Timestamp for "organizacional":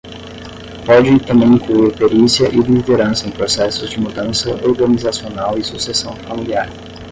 4.67-5.59